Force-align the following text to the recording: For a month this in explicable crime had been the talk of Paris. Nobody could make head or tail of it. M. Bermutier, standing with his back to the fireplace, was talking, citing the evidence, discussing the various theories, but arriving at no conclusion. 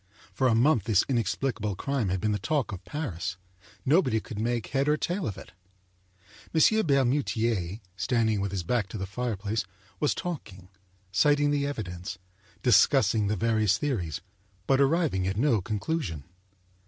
For 0.33 0.47
a 0.47 0.55
month 0.55 0.85
this 0.85 1.03
in 1.03 1.19
explicable 1.19 1.75
crime 1.75 2.09
had 2.09 2.19
been 2.19 2.31
the 2.31 2.39
talk 2.39 2.71
of 2.71 2.83
Paris. 2.85 3.37
Nobody 3.85 4.19
could 4.19 4.39
make 4.39 4.65
head 4.69 4.87
or 4.89 4.97
tail 4.97 5.27
of 5.27 5.37
it. 5.37 5.51
M. 6.51 6.87
Bermutier, 6.87 7.81
standing 7.95 8.41
with 8.41 8.51
his 8.51 8.63
back 8.63 8.87
to 8.89 8.97
the 8.97 9.05
fireplace, 9.05 9.63
was 9.99 10.15
talking, 10.15 10.69
citing 11.11 11.51
the 11.51 11.67
evidence, 11.67 12.17
discussing 12.63 13.27
the 13.27 13.35
various 13.35 13.77
theories, 13.77 14.21
but 14.65 14.81
arriving 14.81 15.27
at 15.27 15.37
no 15.37 15.61
conclusion. 15.61 16.23